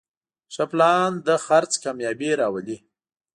[0.53, 2.77] ښه پلان د خرڅ کامیابي راولي.